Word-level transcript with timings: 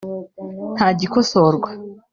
nta 0.75 0.87
gikosorwa 0.99 1.69